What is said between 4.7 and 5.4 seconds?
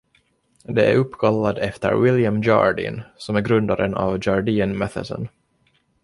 Matheson.